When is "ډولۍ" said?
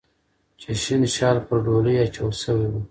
1.65-1.95